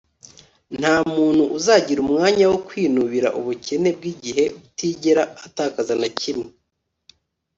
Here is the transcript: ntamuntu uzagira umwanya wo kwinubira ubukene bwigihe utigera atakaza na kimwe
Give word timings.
ntamuntu 0.79 1.43
uzagira 1.57 1.99
umwanya 2.05 2.45
wo 2.51 2.57
kwinubira 2.67 3.27
ubukene 3.39 3.89
bwigihe 3.97 4.43
utigera 4.59 5.23
atakaza 5.45 5.93
na 6.01 6.09
kimwe 6.19 6.49